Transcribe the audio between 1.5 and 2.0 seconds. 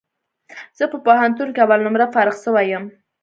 کي اول